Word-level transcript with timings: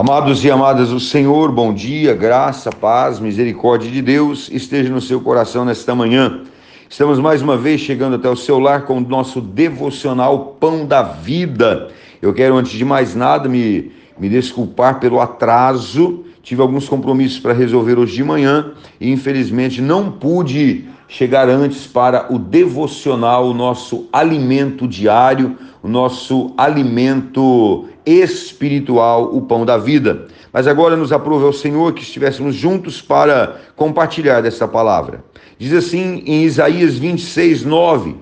Amados 0.00 0.42
e 0.42 0.50
amadas 0.50 0.88
do 0.88 0.98
Senhor, 0.98 1.52
bom 1.52 1.74
dia, 1.74 2.14
graça, 2.14 2.70
paz, 2.70 3.20
misericórdia 3.20 3.90
de 3.90 4.00
Deus 4.00 4.48
esteja 4.50 4.88
no 4.88 4.98
seu 4.98 5.20
coração 5.20 5.62
nesta 5.62 5.94
manhã. 5.94 6.40
Estamos 6.88 7.18
mais 7.18 7.42
uma 7.42 7.54
vez 7.54 7.82
chegando 7.82 8.16
até 8.16 8.26
o 8.26 8.34
seu 8.34 8.58
lar 8.58 8.86
com 8.86 8.96
o 8.96 9.00
nosso 9.02 9.42
devocional 9.42 10.56
Pão 10.58 10.86
da 10.86 11.02
Vida. 11.02 11.88
Eu 12.22 12.32
quero, 12.32 12.56
antes 12.56 12.72
de 12.72 12.82
mais 12.82 13.14
nada, 13.14 13.46
me, 13.46 13.92
me 14.18 14.30
desculpar 14.30 15.00
pelo 15.00 15.20
atraso. 15.20 16.24
Tive 16.42 16.62
alguns 16.62 16.88
compromissos 16.88 17.38
para 17.38 17.52
resolver 17.52 17.98
hoje 17.98 18.14
de 18.14 18.24
manhã 18.24 18.72
e, 18.98 19.12
infelizmente, 19.12 19.82
não 19.82 20.10
pude 20.10 20.86
chegar 21.08 21.46
antes 21.46 21.86
para 21.86 22.32
o 22.32 22.38
devocional, 22.38 23.50
o 23.50 23.52
nosso 23.52 24.08
alimento 24.10 24.88
diário, 24.88 25.58
o 25.82 25.88
nosso 25.88 26.54
alimento 26.56 27.89
espiritual, 28.04 29.34
o 29.34 29.42
pão 29.42 29.64
da 29.64 29.76
vida. 29.76 30.26
Mas 30.52 30.66
agora 30.66 30.96
nos 30.96 31.12
aprove 31.12 31.44
ao 31.44 31.52
Senhor 31.52 31.92
que 31.92 32.02
estivéssemos 32.02 32.54
juntos 32.54 33.00
para 33.00 33.60
compartilhar 33.76 34.40
dessa 34.40 34.66
palavra. 34.66 35.24
Diz 35.58 35.72
assim 35.72 36.22
em 36.26 36.44
Isaías 36.44 36.96
26, 36.96 37.64
9: 37.64 38.16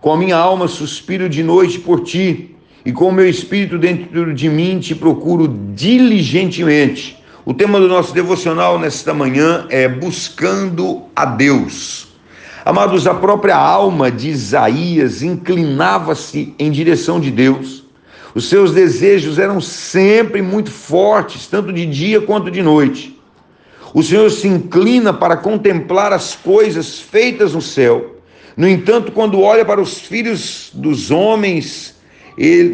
Com 0.00 0.12
a 0.12 0.16
minha 0.16 0.36
alma 0.36 0.68
suspiro 0.68 1.28
de 1.28 1.42
noite 1.42 1.78
por 1.78 2.00
ti, 2.00 2.56
e 2.84 2.92
com 2.92 3.08
o 3.08 3.12
meu 3.12 3.28
espírito 3.28 3.78
dentro 3.78 4.32
de 4.34 4.48
mim 4.48 4.78
te 4.78 4.94
procuro 4.94 5.48
diligentemente. 5.74 7.22
O 7.44 7.52
tema 7.52 7.78
do 7.78 7.88
nosso 7.88 8.14
devocional 8.14 8.78
nesta 8.78 9.12
manhã 9.12 9.66
é 9.68 9.86
Buscando 9.86 11.02
a 11.14 11.26
Deus. 11.26 12.08
Amados, 12.64 13.06
a 13.06 13.12
própria 13.12 13.56
alma 13.56 14.10
de 14.10 14.30
Isaías 14.30 15.22
inclinava-se 15.22 16.54
em 16.58 16.70
direção 16.70 17.20
de 17.20 17.30
Deus 17.30 17.83
os 18.34 18.48
seus 18.48 18.72
desejos 18.72 19.38
eram 19.38 19.60
sempre 19.60 20.42
muito 20.42 20.70
fortes, 20.70 21.46
tanto 21.46 21.72
de 21.72 21.86
dia 21.86 22.20
quanto 22.20 22.50
de 22.50 22.62
noite. 22.62 23.16
O 23.94 24.02
Senhor 24.02 24.28
se 24.30 24.48
inclina 24.48 25.12
para 25.12 25.36
contemplar 25.36 26.12
as 26.12 26.34
coisas 26.34 26.98
feitas 26.98 27.54
no 27.54 27.62
céu. 27.62 28.16
No 28.56 28.68
entanto, 28.68 29.12
quando 29.12 29.40
olha 29.40 29.64
para 29.64 29.80
os 29.80 30.00
filhos 30.00 30.70
dos 30.74 31.12
homens 31.12 31.94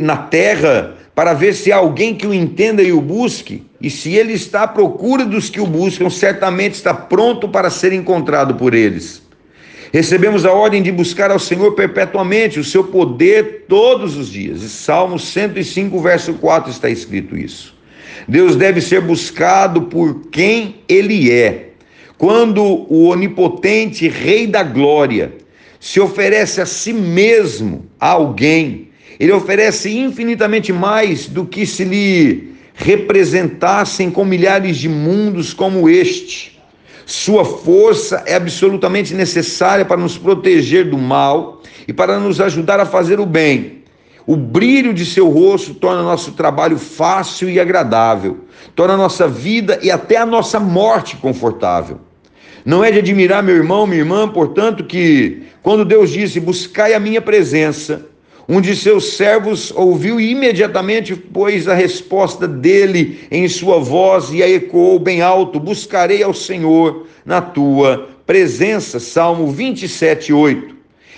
na 0.00 0.16
terra, 0.16 0.96
para 1.14 1.34
ver 1.34 1.52
se 1.52 1.70
há 1.70 1.76
alguém 1.76 2.14
que 2.14 2.26
o 2.26 2.32
entenda 2.32 2.82
e 2.82 2.92
o 2.92 3.00
busque, 3.00 3.66
e 3.78 3.90
se 3.90 4.14
ele 4.14 4.32
está 4.32 4.62
à 4.62 4.68
procura 4.68 5.26
dos 5.26 5.50
que 5.50 5.60
o 5.60 5.66
buscam, 5.66 6.08
certamente 6.08 6.74
está 6.74 6.94
pronto 6.94 7.46
para 7.48 7.68
ser 7.68 7.92
encontrado 7.92 8.54
por 8.54 8.72
eles. 8.72 9.22
Recebemos 9.92 10.44
a 10.44 10.52
ordem 10.52 10.82
de 10.82 10.92
buscar 10.92 11.30
ao 11.30 11.38
Senhor 11.38 11.72
perpetuamente 11.72 12.60
o 12.60 12.64
seu 12.64 12.84
poder 12.84 13.64
todos 13.68 14.16
os 14.16 14.30
dias. 14.30 14.62
Em 14.62 14.68
Salmo 14.68 15.18
105, 15.18 16.00
verso 16.00 16.34
4 16.34 16.70
está 16.70 16.88
escrito 16.88 17.36
isso. 17.36 17.74
Deus 18.28 18.54
deve 18.54 18.80
ser 18.80 19.00
buscado 19.00 19.82
por 19.82 20.26
quem 20.30 20.76
ele 20.88 21.32
é. 21.32 21.70
Quando 22.16 22.62
o 22.62 23.08
onipotente 23.08 24.06
Rei 24.08 24.46
da 24.46 24.62
Glória 24.62 25.32
se 25.80 25.98
oferece 25.98 26.60
a 26.60 26.66
si 26.66 26.92
mesmo 26.92 27.86
a 27.98 28.10
alguém, 28.10 28.90
ele 29.18 29.32
oferece 29.32 29.90
infinitamente 29.96 30.72
mais 30.72 31.26
do 31.26 31.44
que 31.44 31.66
se 31.66 31.82
lhe 31.82 32.54
representassem 32.74 34.10
com 34.10 34.24
milhares 34.24 34.76
de 34.76 34.88
mundos 34.88 35.52
como 35.52 35.88
este. 35.88 36.59
Sua 37.10 37.44
força 37.44 38.22
é 38.24 38.36
absolutamente 38.36 39.14
necessária 39.14 39.84
para 39.84 40.00
nos 40.00 40.16
proteger 40.16 40.88
do 40.88 40.96
mal 40.96 41.60
e 41.88 41.92
para 41.92 42.20
nos 42.20 42.40
ajudar 42.40 42.78
a 42.78 42.86
fazer 42.86 43.18
o 43.18 43.26
bem. 43.26 43.82
O 44.24 44.36
brilho 44.36 44.94
de 44.94 45.04
seu 45.04 45.28
rosto 45.28 45.74
torna 45.74 46.04
nosso 46.04 46.30
trabalho 46.34 46.78
fácil 46.78 47.50
e 47.50 47.58
agradável, 47.58 48.44
torna 48.76 48.96
nossa 48.96 49.26
vida 49.26 49.80
e 49.82 49.90
até 49.90 50.18
a 50.18 50.24
nossa 50.24 50.60
morte 50.60 51.16
confortável. 51.16 51.98
Não 52.64 52.84
é 52.84 52.92
de 52.92 53.00
admirar, 53.00 53.42
meu 53.42 53.56
irmão, 53.56 53.88
minha 53.88 54.02
irmã, 54.02 54.28
portanto, 54.28 54.84
que 54.84 55.48
quando 55.64 55.84
Deus 55.84 56.10
disse: 56.10 56.38
Buscai 56.38 56.94
a 56.94 57.00
minha 57.00 57.20
presença, 57.20 58.06
um 58.52 58.60
de 58.60 58.74
seus 58.74 59.12
servos 59.12 59.70
ouviu 59.70 60.20
e 60.20 60.32
imediatamente 60.32 61.14
pôs 61.14 61.68
a 61.68 61.74
resposta 61.74 62.48
dele 62.48 63.20
em 63.30 63.46
sua 63.46 63.78
voz 63.78 64.32
e 64.32 64.42
a 64.42 64.50
ecoou 64.50 64.98
bem 64.98 65.22
alto: 65.22 65.60
Buscarei 65.60 66.20
ao 66.20 66.34
Senhor 66.34 67.06
na 67.24 67.40
tua 67.40 68.08
presença. 68.26 68.98
Salmo 68.98 69.52
27, 69.52 70.32
8. 70.32 70.74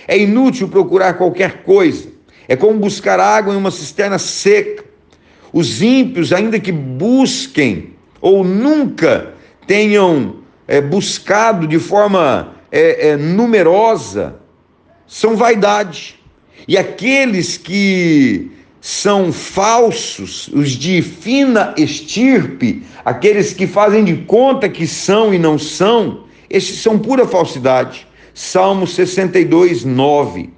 É 0.07 0.19
inútil 0.19 0.69
procurar 0.69 1.15
qualquer 1.15 1.63
coisa, 1.63 2.11
é 2.47 2.55
como 2.55 2.79
buscar 2.79 3.19
água 3.19 3.55
em 3.55 3.57
uma 3.57 3.71
cisterna 3.71 4.19
seca. 4.19 4.85
Os 5.55 5.81
ímpios, 5.81 6.35
ainda 6.35 6.61
que 6.61 6.71
busquem 6.71 7.95
ou 8.21 8.45
nunca 8.45 9.33
tenham 9.67 10.37
é, 10.69 10.83
buscado 10.83 11.67
de 11.67 11.79
forma 11.79 12.57
é, 12.71 13.09
é, 13.09 13.17
numerosa, 13.17 14.37
são 15.07 15.35
vaidade 15.35 16.21
e 16.67 16.79
aqueles 16.79 17.57
que 17.57 18.51
são 18.81 19.33
falsos, 19.33 20.49
os 20.49 20.71
de 20.71 21.03
fina 21.03 21.75
estirpe, 21.77 22.83
aqueles 23.05 23.53
que 23.53 23.67
fazem 23.67 24.05
de 24.05 24.15
conta 24.17 24.69
que 24.69 24.87
são 24.87 25.33
e 25.33 25.39
não 25.39 25.59
são, 25.59 26.25
esses 26.51 26.81
são 26.81 26.99
pura 26.99 27.27
falsidade. 27.27 28.07
Salmo 28.35 28.87
62, 28.87 29.85
9. 29.85 30.51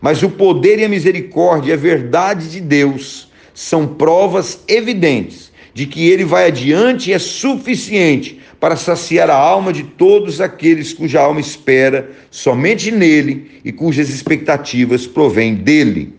Mas 0.00 0.22
o 0.22 0.30
poder 0.30 0.78
e 0.78 0.84
a 0.84 0.88
misericórdia 0.88 1.70
e 1.70 1.74
a 1.74 1.76
verdade 1.76 2.48
de 2.48 2.60
Deus 2.60 3.30
são 3.54 3.86
provas 3.86 4.60
evidentes 4.66 5.51
de 5.74 5.86
que 5.86 6.08
ele 6.08 6.24
vai 6.24 6.46
adiante 6.46 7.12
é 7.12 7.18
suficiente 7.18 8.40
para 8.60 8.76
saciar 8.76 9.28
a 9.30 9.36
alma 9.36 9.72
de 9.72 9.82
todos 9.82 10.40
aqueles 10.40 10.92
cuja 10.92 11.20
alma 11.20 11.40
espera 11.40 12.10
somente 12.30 12.90
nele 12.90 13.60
e 13.64 13.72
cujas 13.72 14.08
expectativas 14.08 15.06
provêm 15.06 15.54
dele. 15.54 16.14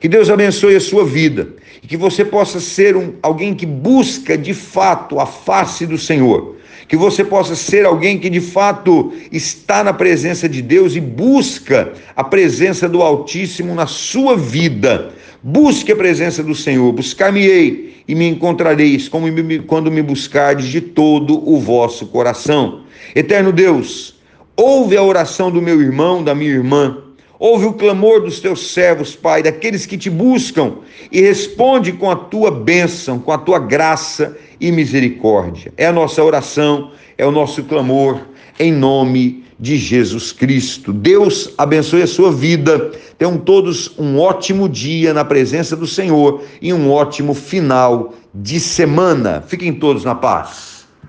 Que 0.00 0.08
Deus 0.08 0.30
abençoe 0.30 0.76
a 0.76 0.80
sua 0.80 1.04
vida 1.04 1.48
e 1.82 1.86
que 1.86 1.96
você 1.96 2.24
possa 2.24 2.60
ser 2.60 2.96
um, 2.96 3.14
alguém 3.22 3.54
que 3.54 3.66
busca 3.66 4.38
de 4.38 4.54
fato 4.54 5.18
a 5.18 5.26
face 5.26 5.86
do 5.86 5.98
Senhor. 5.98 6.56
Que 6.86 6.96
você 6.96 7.22
possa 7.24 7.54
ser 7.54 7.84
alguém 7.84 8.18
que 8.18 8.30
de 8.30 8.40
fato 8.40 9.12
está 9.30 9.84
na 9.84 9.92
presença 9.92 10.48
de 10.48 10.62
Deus 10.62 10.96
e 10.96 11.00
busca 11.00 11.92
a 12.16 12.24
presença 12.24 12.88
do 12.88 13.02
Altíssimo 13.02 13.74
na 13.74 13.86
sua 13.86 14.36
vida. 14.36 15.10
Busque 15.42 15.92
a 15.92 15.96
presença 15.96 16.42
do 16.42 16.54
Senhor, 16.54 16.90
buscar-me-ei 16.92 18.02
e 18.08 18.14
me 18.14 18.26
encontrareis 18.26 19.08
quando 19.08 19.90
me 19.90 20.02
buscardes 20.02 20.66
de 20.66 20.80
todo 20.80 21.46
o 21.48 21.60
vosso 21.60 22.06
coração. 22.06 22.84
Eterno 23.14 23.52
Deus, 23.52 24.14
ouve 24.56 24.96
a 24.96 25.02
oração 25.02 25.50
do 25.50 25.60
meu 25.60 25.80
irmão, 25.80 26.24
da 26.24 26.34
minha 26.34 26.50
irmã, 26.50 26.98
ouve 27.38 27.66
o 27.66 27.72
clamor 27.72 28.20
dos 28.20 28.40
teus 28.40 28.72
servos, 28.72 29.14
Pai, 29.14 29.42
daqueles 29.42 29.86
que 29.86 29.96
te 29.96 30.10
buscam, 30.10 30.78
e 31.10 31.20
responde 31.20 31.92
com 31.92 32.10
a 32.10 32.16
tua 32.16 32.50
bênção, 32.50 33.18
com 33.18 33.32
a 33.32 33.38
tua 33.38 33.58
graça 33.58 34.36
e 34.60 34.72
misericórdia. 34.72 35.72
É 35.76 35.86
a 35.86 35.92
nossa 35.92 36.22
oração, 36.22 36.90
é 37.16 37.24
o 37.24 37.30
nosso 37.30 37.62
clamor, 37.64 38.20
em 38.58 38.72
nome 38.72 39.44
de 39.58 39.76
Jesus 39.76 40.32
Cristo. 40.32 40.92
Deus 40.92 41.52
abençoe 41.58 42.02
a 42.02 42.06
sua 42.06 42.30
vida. 42.30 42.92
Tenham 43.16 43.36
todos 43.36 43.92
um 43.98 44.18
ótimo 44.18 44.68
dia 44.68 45.12
na 45.12 45.24
presença 45.24 45.74
do 45.74 45.86
Senhor 45.86 46.42
e 46.62 46.72
um 46.72 46.90
ótimo 46.90 47.34
final 47.34 48.14
de 48.32 48.60
semana. 48.60 49.42
Fiquem 49.46 49.72
todos 49.72 50.04
na 50.04 50.14
paz. 50.14 50.77